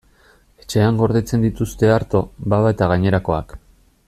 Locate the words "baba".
2.55-2.75